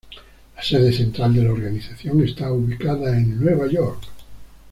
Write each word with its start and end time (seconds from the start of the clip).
La 0.55 0.63
sede 0.63 0.91
central 0.93 1.35
de 1.35 1.43
la 1.43 1.51
organización 1.51 2.23
está 2.23 2.51
ubicada 2.51 3.15
en 3.15 3.39
Nueva 3.39 3.67
York. 3.67 4.01